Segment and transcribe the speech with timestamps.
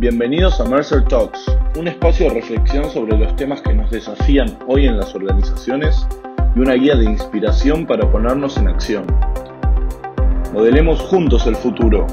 [0.00, 1.44] Bienvenidos a Mercer Talks,
[1.76, 6.06] un espacio de reflexión sobre los temas que nos desafían hoy en las organizaciones
[6.54, 9.04] y una guía de inspiración para ponernos en acción.
[10.52, 12.06] Modelemos juntos el futuro.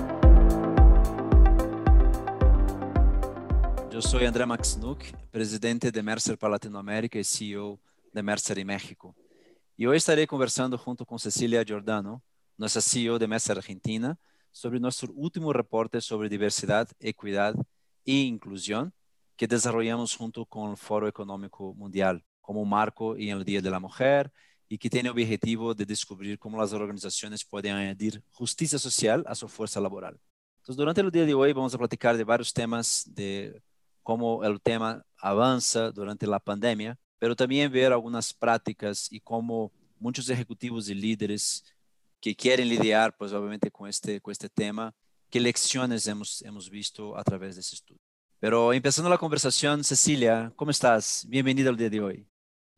[3.92, 7.80] Yo soy André Maxnuk, presidente de Mercer para Latinoamérica y CEO
[8.12, 9.16] de Mercer en México.
[9.78, 12.24] Y hoy estaré conversando junto con Cecilia Giordano,
[12.58, 14.18] nuestra CEO de Mercer Argentina,
[14.52, 17.54] sobre nuestro último reporte sobre diversidad, equidad
[18.06, 18.94] e inclusión
[19.36, 23.80] que desarrollamos junto con el Foro Económico Mundial como marco en el Día de la
[23.80, 24.32] Mujer
[24.68, 29.36] y que tiene el objetivo de descubrir cómo las organizaciones pueden añadir justicia social a
[29.36, 30.20] su fuerza laboral.
[30.58, 33.62] Entonces, durante el día de hoy vamos a platicar de varios temas, de
[34.02, 40.30] cómo el tema avanza durante la pandemia, pero también ver algunas prácticas y cómo muchos
[40.30, 41.64] ejecutivos y líderes
[42.20, 44.94] que quieren lidiar, pues obviamente con este, con este tema,
[45.30, 48.02] qué lecciones hemos, hemos visto a través de ese estudio.
[48.40, 51.26] Pero empezando la conversación, Cecilia, ¿cómo estás?
[51.28, 52.28] Bienvenida al día de hoy.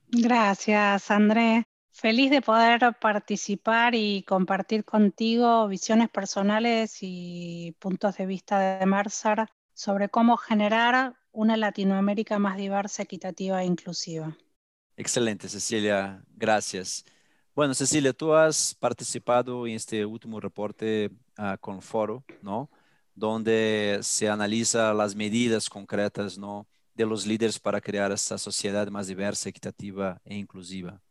[0.07, 1.65] Gracias, André.
[1.91, 9.47] Feliz de poder participar y compartir contigo visiones personales y puntos de vista de Mercer
[9.73, 14.37] sobre cómo generar una Latinoamérica más diversa, equitativa e inclusiva.
[14.95, 16.23] Excelente, Cecilia.
[16.35, 17.03] Gracias.
[17.57, 22.69] Bueno, Cecilia, tú has participado en este último reporte uh, con Foro, ¿no?
[23.15, 26.67] Donde se analiza las medidas concretas, ¿no?
[26.93, 31.01] De los líderes para crear esta sociedad más diversa, equitativa e inclusiva.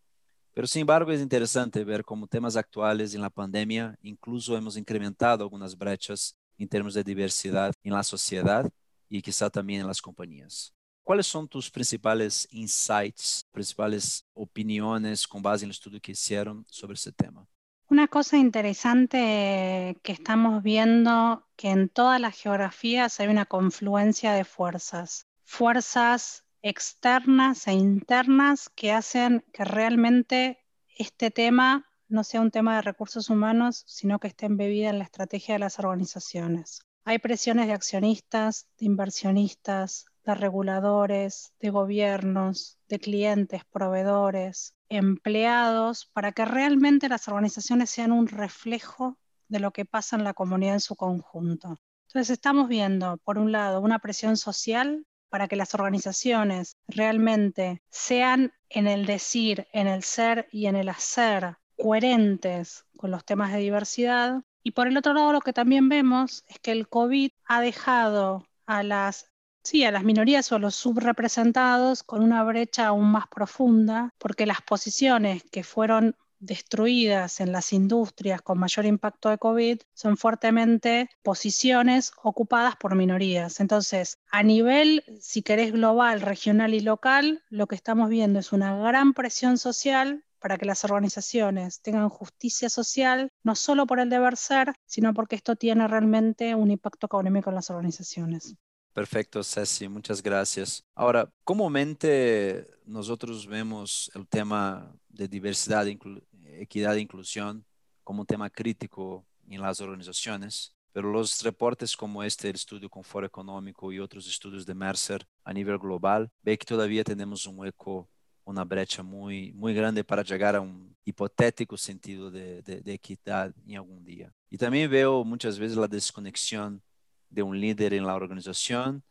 [0.55, 5.43] Pero, sin embargo, es interesante ver cómo temas actuales en la pandemia incluso hemos incrementado
[5.43, 8.71] algunas brechas en términos de diversidad en la sociedad
[9.09, 10.76] y quizá también en las compañías.
[11.07, 16.95] ¿Cuáles son tus principales insights, principales opiniones con base en el estudio que hicieron sobre
[16.95, 17.47] ese tema?
[17.89, 24.45] Una cosa interesante que estamos viendo que en todas las geografías hay una confluencia de
[24.45, 30.59] fuerzas, fuerzas externas e internas que hacen que realmente
[30.99, 35.05] este tema no sea un tema de recursos humanos, sino que esté embebida en la
[35.05, 36.81] estrategia de las organizaciones.
[37.05, 46.33] Hay presiones de accionistas, de inversionistas, de reguladores, de gobiernos, de clientes, proveedores, empleados, para
[46.33, 50.81] que realmente las organizaciones sean un reflejo de lo que pasa en la comunidad en
[50.81, 51.79] su conjunto.
[52.09, 58.53] Entonces estamos viendo, por un lado, una presión social para que las organizaciones realmente sean
[58.69, 63.59] en el decir, en el ser y en el hacer coherentes con los temas de
[63.59, 64.43] diversidad.
[64.63, 68.47] Y por el otro lado, lo que también vemos es que el COVID ha dejado
[68.67, 69.31] a las
[69.67, 74.47] Sí, a las minorías o a los subrepresentados con una brecha aún más profunda, porque
[74.47, 81.11] las posiciones que fueron destruidas en las industrias con mayor impacto de COVID son fuertemente
[81.25, 83.59] posiciones ocupadas por minorías.
[83.59, 88.77] Entonces, a nivel, si querés, global, regional y local, lo que estamos viendo es una
[88.77, 94.37] gran presión social para que las organizaciones tengan justicia social, no solo por el deber
[94.37, 98.57] ser, sino porque esto tiene realmente un impacto económico en las organizaciones.
[98.97, 100.83] Perfecto, Ceci, muchas gracias.
[100.95, 107.63] Ahora, comúnmente nosotros vemos el tema de diversidad, equidad e inclusión
[108.03, 113.05] como un tema crítico en las organizaciones, pero los reportes como este, el estudio con
[113.05, 117.59] Foro Económico y otros estudios de Mercer a nivel global, ve que todavía tenemos un
[117.59, 118.09] hueco,
[118.47, 124.03] una brecha muy, muy grande para llegar a un hipotético sentido de equidad en algún
[124.03, 124.33] día.
[124.49, 126.81] Y también veo muchas veces la desconexión
[127.29, 129.03] de un líder en la organización,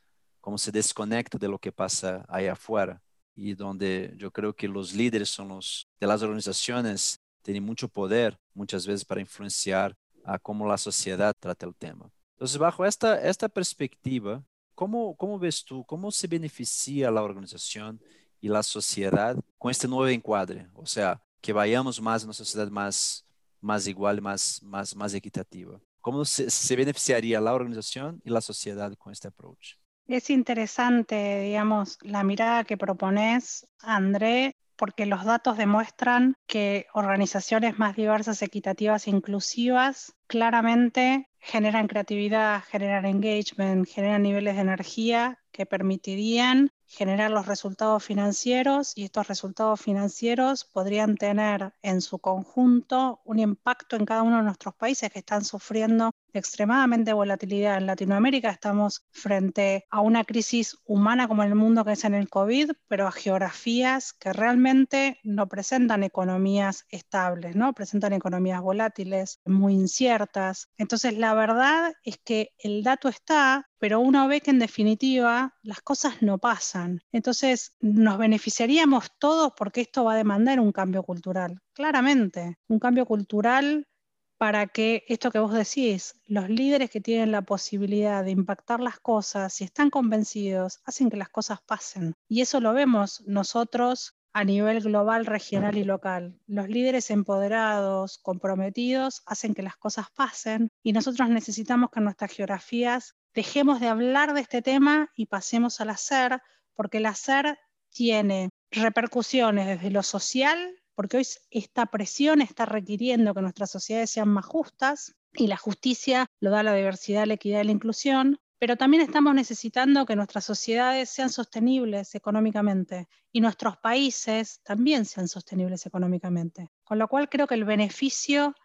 [0.42, 3.02] cómo se desconecta de lo que pasa ahí afuera.
[3.36, 8.38] Y donde yo creo que los líderes son los de las organizaciones, tienen mucho poder
[8.54, 12.10] muchas veces para influenciar a cómo la sociedad trata el tema.
[12.36, 14.44] Entonces, bajo esta, esta perspectiva,
[14.74, 18.02] ¿cómo, ¿cómo ves tú, cómo se beneficia la organización
[18.42, 20.68] y la sociedad con este nuevo encuadre?
[20.74, 23.26] O sea, que vayamos más a una sociedad más,
[23.62, 25.80] más igual, más, más, más equitativa.
[26.06, 29.78] ¿Cómo se, beneficiaría la organización y la sociedad con este approach?
[30.06, 37.96] Es interesante, digamos, la mirada que propones, André, porque los datos demuestran que organizaciones más
[37.96, 46.70] diversas, equitativas e inclusivas claramente generan creatividad, generan engagement, generan niveles de energía que permitirían
[46.88, 53.96] generar los resultados financieros y estos resultados financieros podrían tener en su conjunto un impacto
[53.96, 57.78] en cada uno de nuestros países que están sufriendo extremadamente volatilidad.
[57.78, 62.30] En Latinoamérica estamos frente a una crisis humana como el mundo que es en el
[62.30, 67.74] COVID, pero a geografías que realmente no presentan economías estables, ¿no?
[67.74, 70.70] Presentan economías volátiles, muy inciertas.
[70.78, 75.82] Entonces, la verdad es que el dato está, pero uno ve que en definitiva las
[75.82, 77.02] cosas no pasan.
[77.12, 83.06] Entonces, nos beneficiaríamos todos porque esto va a demandar un cambio cultural, claramente, un cambio
[83.06, 83.88] cultural
[84.38, 89.00] para que esto que vos decís, los líderes que tienen la posibilidad de impactar las
[89.00, 92.14] cosas, y están convencidos, hacen que las cosas pasen.
[92.28, 96.38] Y eso lo vemos nosotros a nivel global, regional y local.
[96.46, 102.34] Los líderes empoderados, comprometidos, hacen que las cosas pasen y nosotros necesitamos que en nuestras
[102.34, 106.42] geografías dejemos de hablar de este tema y pasemos al hacer,
[106.74, 107.58] porque el hacer
[107.90, 114.30] tiene repercusiones desde lo social, porque hoy esta presión está requiriendo que nuestras sociedades sean
[114.30, 118.78] más justas y la justicia lo da la diversidad, la equidad y la inclusión, pero
[118.78, 125.86] también estamos necesitando que nuestras sociedades sean sostenibles económicamente y nuestros países también sean sostenibles
[125.86, 126.72] económicamente.
[126.84, 128.56] Con lo cual creo que el beneficio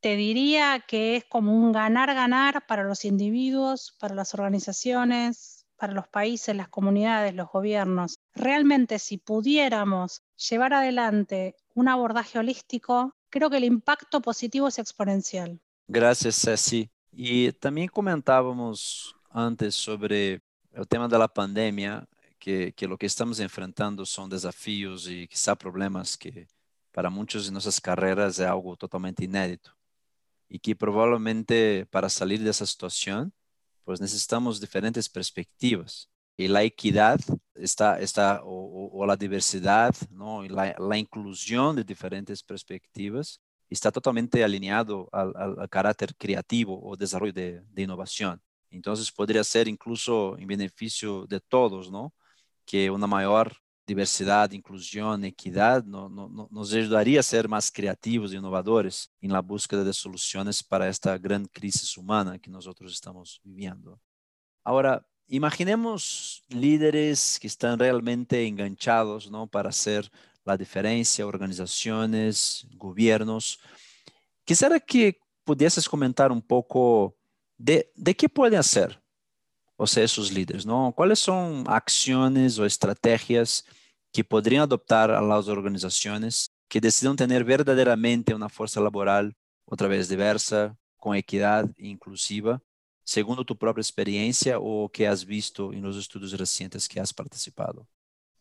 [0.00, 6.08] te diría que es como un ganar-ganar para los individuos, para las organizaciones, para los
[6.08, 8.18] países, las comunidades, los gobiernos.
[8.34, 15.60] Realmente si pudiéramos llevar adelante un abordaje holístico, creo que el impacto positivo es exponencial.
[15.86, 16.90] Gracias, Ceci.
[17.12, 20.42] Y también comentábamos antes sobre
[20.72, 22.06] el tema de la pandemia,
[22.38, 26.46] que, lo que estamos enfrentando son desafíos y quizá problemas que
[26.92, 29.72] para muchos de nuestras carreras es algo totalmente inédito
[30.48, 33.32] y que probablemente para salir de esa situación,
[33.88, 36.10] pues necesitamos diferentes perspectivas.
[36.36, 37.18] Y la equidad
[37.54, 40.44] está, está o, la diversidad, ¿no?
[40.44, 43.40] Y la, la, inclusión de diferentes perspectivas
[43.70, 48.42] está totalmente alineado al, al, carácter creativo o desarrollo de, de, innovación.
[48.70, 52.12] Entonces podría ser incluso en beneficio de todos, ¿no?
[52.66, 53.56] Que una mayor
[53.88, 59.40] diversidad, inclusión, equidad, no, no, nos ayudaría a ser más creativos e inovadores en la
[59.40, 63.98] búsqueda de soluciones para esta gran crisis humana que nosotros estamos viviendo.
[64.62, 69.46] Ahora, imaginemos líderes que están realmente enganchados ¿no?
[69.46, 70.10] para hacer
[70.44, 73.58] la diferencia, organizaciones, gobiernos.
[74.44, 77.16] Quisiera que pudieses comentar un poco
[77.56, 79.02] de, de qué pueden hacer
[79.80, 80.92] o sea, esos líderes, ¿no?
[80.94, 83.64] ¿Cuáles son acciones o estrategias
[84.12, 89.34] que podrían adoptar a las organizaciones que decidan tener verdaderamente una fuerza laboral
[89.64, 92.60] otra vez diversa, con equidad e inclusiva,
[93.04, 97.86] segundo tu propia experiencia o que has visto en los estudios recientes que has participado?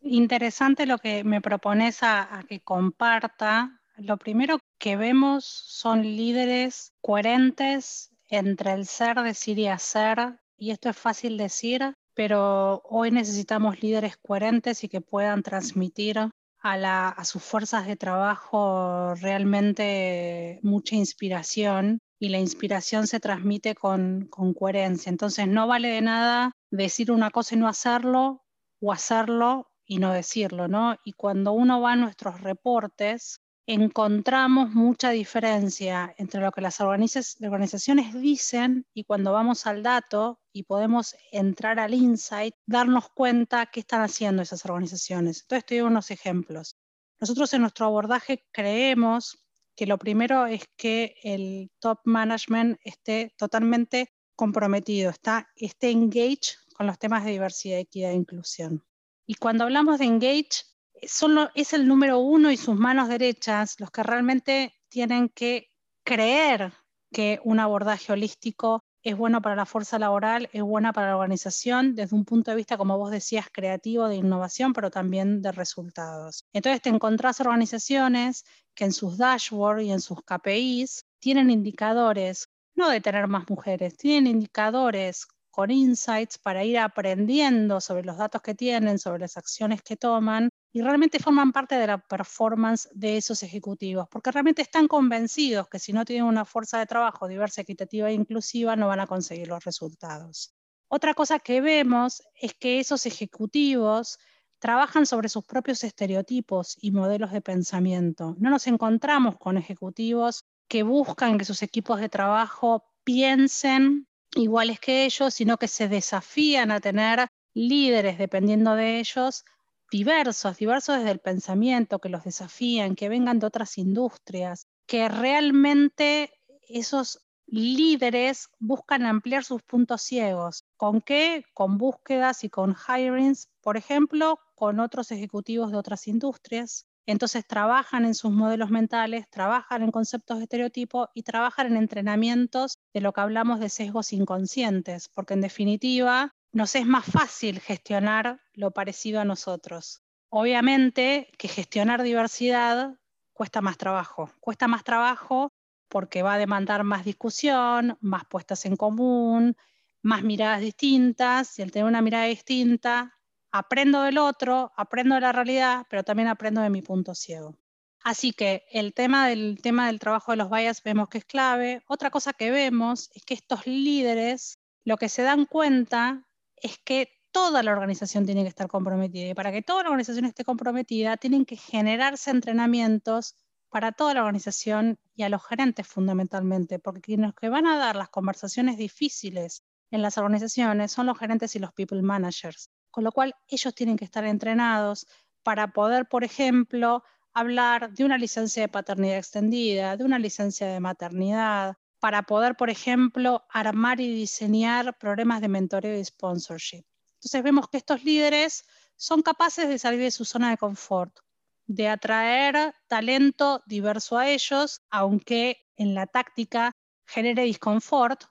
[0.02, 3.82] Interesante lo que me propones a, a que comparta.
[3.98, 10.90] Lo primero que vemos son líderes coherentes entre el ser, decir y hacer, y esto
[10.90, 16.18] es fácil decir, pero hoy necesitamos líderes coherentes y que puedan transmitir
[16.64, 24.56] a, sus fuerzas de trabajo realmente mucha inspiración y la inspiración se transmite con, con
[24.56, 25.12] coherencia.
[25.12, 28.44] Entonces no vale de nada decir una cosa y no hacerlo
[28.82, 30.96] o hacerlo y no decirlo, ¿no?
[31.06, 38.14] Y cuando uno va a nuestros reportes, encontramos mucha diferencia entre lo que las organizaciones
[38.14, 44.02] dicen y cuando vamos al dato y podemos entrar al insight, darnos cuenta qué están
[44.02, 45.42] haciendo esas organizaciones.
[45.42, 46.78] Entonces, estoy unos ejemplos.
[47.20, 54.14] Nosotros en nuestro abordaje creemos que lo primero es que el top management esté totalmente
[54.36, 58.86] comprometido, está, esté engaged con los temas de diversidad, equidad e inclusión.
[59.26, 60.64] Y cuando hablamos de engage,
[61.02, 65.70] es el número uno y sus manos derechas los que realmente tienen que
[66.04, 66.74] creer
[67.12, 71.96] que un abordaje holístico es bueno para la fuerza laboral, es buena para la organización
[71.96, 76.44] desde un punto de vista, como vos decías, creativo, de innovación, pero también de resultados.
[76.52, 78.44] Entonces te encontrás organizaciones
[78.76, 83.96] que en sus dashboards y en sus KPIs tienen indicadores, no de tener más mujeres,
[83.96, 89.82] tienen indicadores con insights para ir aprendiendo sobre los datos que tienen, sobre las acciones
[89.82, 94.88] que toman y realmente forman parte de la performance de esos ejecutivos, porque realmente están
[94.88, 99.00] convencidos que si no tienen una fuerza de trabajo diversa, equitativa e inclusiva, no van
[99.00, 100.54] a conseguir los resultados.
[100.88, 104.20] Otra cosa que vemos es que esos ejecutivos
[104.60, 108.36] trabajan sobre sus propios estereotipos y modelos de pensamiento.
[108.38, 115.06] No nos encontramos con ejecutivos que buscan que sus equipos de trabajo piensen iguales que
[115.06, 119.44] ellos, sino que se desafían a tener líderes, dependiendo de ellos,
[119.92, 126.32] diversos, diversos desde el pensamiento, que los desafían, que vengan de otras industrias, que realmente
[126.68, 130.66] esos líderes buscan ampliar sus puntos ciegos.
[130.76, 131.44] ¿Con qué?
[131.54, 136.88] Con búsquedas y con hirings, por ejemplo, con otros ejecutivos de otras industrias.
[137.06, 142.80] Entonces trabajan en sus modelos mentales, trabajan en conceptos de estereotipo y trabajan en entrenamientos
[142.94, 148.42] de lo que hablamos de sesgos inconscientes, porque en definitiva nos es más fácil gestionar
[148.54, 150.02] lo parecido a nosotros.
[150.30, 153.00] Obviamente que gestionar diversidad
[153.34, 155.52] cuesta más trabajo, cuesta más trabajo
[155.88, 159.56] porque va a demandar más discusión, más puestas en común,
[160.02, 163.18] más miradas distintas, y al tener una mirada distinta,
[163.52, 167.58] aprendo del otro, aprendo de la realidad, pero también aprendo de mi punto ciego.
[168.04, 171.84] Así que el tema del, tema del trabajo de los bias vemos que es clave.
[171.88, 176.27] Otra cosa que vemos es que estos líderes lo que se dan cuenta
[176.62, 180.26] es que toda la organización tiene que estar comprometida y para que toda la organización
[180.26, 183.36] esté comprometida tienen que generarse entrenamientos
[183.70, 187.96] para toda la organización y a los gerentes fundamentalmente, porque quienes que van a dar
[187.96, 193.12] las conversaciones difíciles en las organizaciones son los gerentes y los people managers, con lo
[193.12, 195.06] cual ellos tienen que estar entrenados
[195.44, 200.80] para poder, por ejemplo, hablar de una licencia de paternidad extendida, de una licencia de
[200.80, 206.84] maternidad, para poder, por ejemplo, armar y diseñar programas de mentoreo y sponsorship.
[207.16, 211.20] Entonces vemos que estos líderes son capaces de salir de su zona de confort,
[211.66, 216.72] de atraer talento diverso a ellos, aunque en la táctica
[217.06, 218.24] genere disconfort,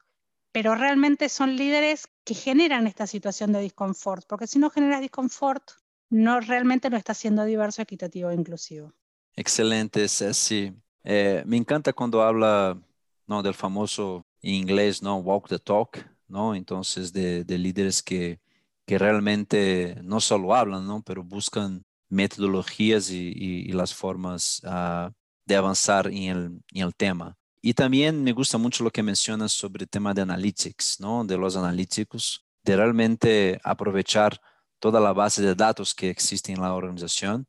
[0.52, 5.62] pero realmente son líderes que generan esta situación de disconfort, porque si no generas disconfort,
[6.08, 8.92] no realmente no está siendo diverso, equitativo e inclusivo.
[9.34, 10.72] Excelente, Ceci.
[11.04, 12.80] Eh, me encanta cuando habla
[13.26, 15.16] no, del famoso en inglés, ¿no?
[15.18, 16.54] Walk the talk, ¿no?
[16.54, 18.40] Entonces, de, de líderes que,
[18.86, 21.02] que realmente no solo hablan, ¿no?
[21.02, 25.10] Pero buscan metodologías y, las formas ah,
[25.44, 27.36] de avanzar en el, tema.
[27.60, 31.24] Y también me gusta mucho lo que mencionas sobre el tema de analytics, ¿no?
[31.24, 34.40] de los analíticos, de realmente aprovechar
[34.78, 37.46] toda la base de datos que existe en la organización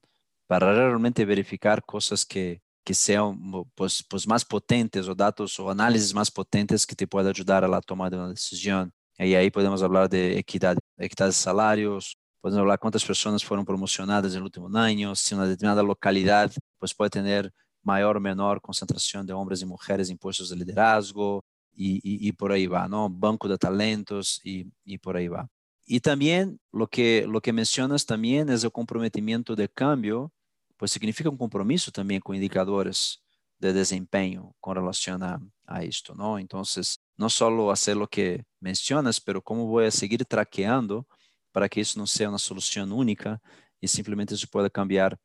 [0.48, 3.38] para realmente verificar cosas que, que sean
[3.76, 7.68] pues, pues más potentes o datos o análisis más potentes que te puedan ayudar a
[7.68, 8.94] la toma de una decisión.
[9.18, 14.32] Y ahí podemos hablar de equidad, equidad de salarios, podemos hablar cuántas personas fueron promocionadas
[14.32, 17.52] en el último año, si una determinada localidad pues puede tener
[17.84, 21.44] mayor o menor concentración de hombres y mujeres en puestos de liderazgo
[21.76, 23.10] y, y, por ahí va, ¿no?
[23.10, 25.46] Banco de talentos y, y, por ahí va.
[25.86, 30.32] Y también lo que, lo que mencionas también es el comprometimiento de cambio,
[30.78, 33.24] pues significa un compromiso también con indicadores
[33.60, 36.38] de desempeño con relación a, a esto, ¿no?
[36.38, 41.08] Entonces, no solo hacer lo que mencionas, cómo voy a seguir traqueando
[41.52, 43.42] para que isso não seja uma solução única
[43.82, 45.18] e simplesmente isso pueda cambiar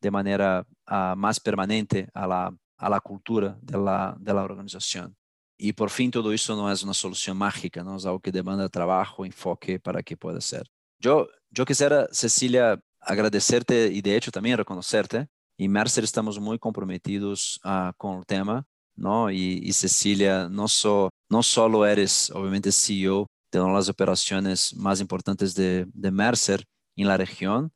[0.00, 5.16] de maneira uh, mais permanente a la, a la cultura de la organización.
[5.58, 8.68] E por fim, todo isso não é uma solução mágica, não é algo que demanda
[8.68, 10.64] trabalho, enfoque para que pueda ser.
[11.02, 15.26] Eu, eu quisiera, Cecília, agradecerte e de hecho também reconocerte.
[15.58, 18.64] E Mercer estamos muito comprometidos uh, com o tema,
[18.96, 19.30] não?
[19.30, 24.72] E, e Cecília, não só não só eres, obviamente, CEO de una de las operaciones
[24.74, 26.64] más importantes de, de Mercer
[26.96, 27.72] en la región,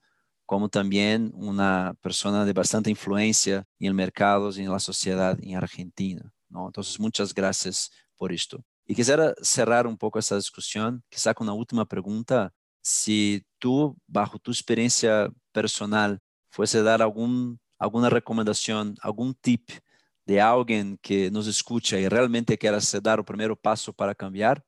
[0.47, 5.57] como también una persona de bastante influencia en el mercado y en la sociedad en
[5.57, 6.33] Argentina.
[6.49, 6.67] ¿no?
[6.67, 8.62] Entonces, muchas gracias por esto.
[8.87, 12.53] Y quisiera cerrar un poco esta discusión, quizá con una última pregunta.
[12.83, 16.21] Si tú, bajo tu experiencia personal,
[16.51, 19.71] fuese dar algún, alguna recomendación, algún tip
[20.27, 24.65] de alguien que nos escucha y realmente quiera dar el primer paso para cambiar,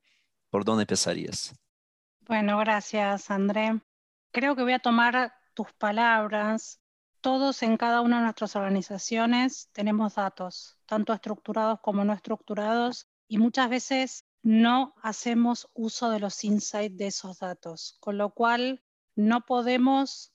[0.54, 1.52] ¿Por dónde empezarías?
[2.20, 3.80] Bueno, gracias, André.
[4.30, 6.80] Creo que voy a tomar tus palabras.
[7.20, 13.38] Todos en cada una de nuestras organizaciones tenemos datos, tanto estructurados como no estructurados, y
[13.38, 18.84] muchas veces no hacemos uso de los insights de esos datos, con lo cual
[19.16, 20.32] no podemos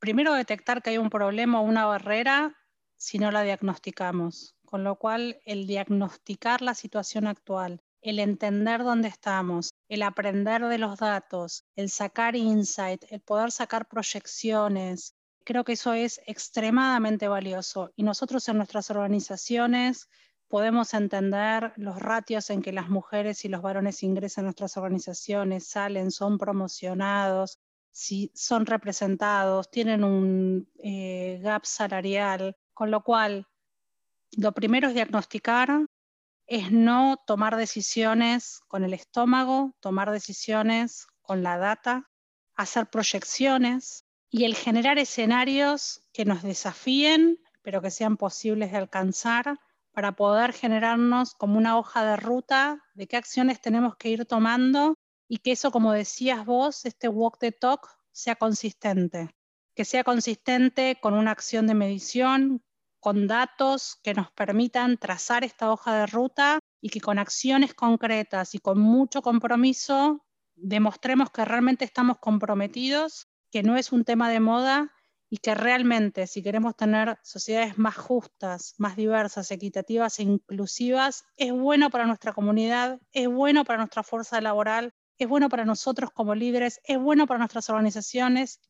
[0.00, 2.56] primero detectar que hay un problema o una barrera
[2.96, 9.08] si no la diagnosticamos, con lo cual el diagnosticar la situación actual el entender dónde
[9.08, 15.14] estamos, el aprender de los datos, el sacar insight, el poder sacar proyecciones.
[15.44, 20.08] Creo que eso es extremadamente valioso y nosotros en nuestras organizaciones
[20.52, 25.66] podemos entender los ratios en que las mujeres y los varones ingresan a nuestras organizaciones,
[25.66, 27.58] salen, son promocionados,
[27.90, 33.46] si son representados, tienen un eh, gap salarial, con lo cual
[34.32, 35.86] lo primero es diagnosticar,
[36.46, 42.10] es no tomar decisiones con el estómago, tomar decisiones con la data,
[42.56, 49.58] hacer proyecciones y el generar escenarios que nos desafíen, pero que sean posibles de alcanzar
[49.92, 54.94] para poder generarnos como una hoja de ruta de qué acciones tenemos que ir tomando
[55.28, 59.30] y que eso, como decías vos, este walk the talk sea consistente,
[59.74, 62.62] que sea consistente con una acción de medición,
[63.00, 68.54] con datos que nos permitan trazar esta hoja de ruta y que con acciones concretas
[68.54, 74.40] y con mucho compromiso demostremos que realmente estamos comprometidos, que no es un tema de
[74.40, 74.92] moda
[75.32, 81.50] y que realmente si queremos tener sociedades más justas, más diversas, equitativas e inclusivas, es
[81.52, 86.34] bueno para nuestra comunidad, es bueno para nuestra fuerza laboral, es bueno para nosotros como
[86.34, 88.60] líderes, es bueno para nuestras organizaciones,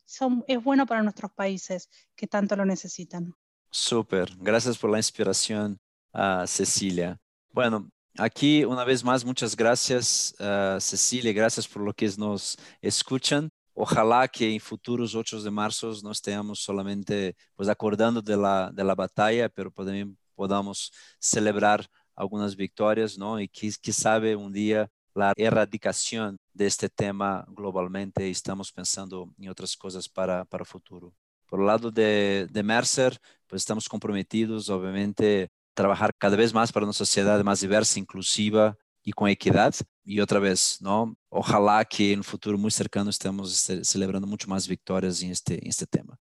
[0.47, 3.35] es bueno para nuestros países que tanto lo necesitan.
[3.69, 5.81] Súper, gracias por la inspiración,
[6.14, 7.19] uh, Cecilia.
[7.50, 13.50] Bueno, aquí una vez más, muchas gracias, uh, Cecilia, gracias por lo que nos escuchan.
[13.75, 18.85] Ojalá que en futuros 8 de marzo no estemos solamente pues, acordando de la, de
[18.85, 23.41] la batalla, pero también podamos celebrar algunas victorias, ¿no?
[23.41, 29.49] Y que, que sabe un día la erradicación de este tema globalmente estamos pensando en
[29.49, 31.14] otras cosas para, para el futuro.
[31.47, 36.85] Por el lado de, de Mercer, pues estamos comprometidos, obviamente, trabajar cada vez más para
[36.87, 39.75] una sociedad más diversa, inclusiva y con equidad.
[40.04, 41.14] Y otra vez, ¿no?
[41.28, 46.18] Ojalá que un futuro muy cercano estemos celebrando mucho más victorias en este, este tema.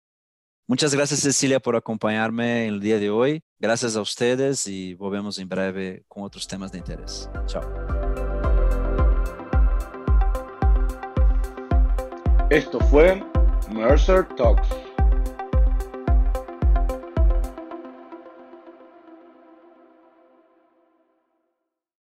[0.67, 3.43] Muchas gracias, Cecilia, por acompañarme en el día de hoy.
[3.59, 7.29] Gracias a ustedes y volvemos en breve con otros temas de interés.
[7.45, 7.61] Chao.
[12.49, 13.23] Esto fue
[13.71, 14.84] Mercer Talks.